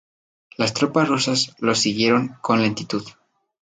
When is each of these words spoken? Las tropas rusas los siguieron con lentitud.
Las 0.57 0.73
tropas 0.73 1.07
rusas 1.07 1.53
los 1.59 1.77
siguieron 1.77 2.29
con 2.41 2.63
lentitud. 2.63 3.03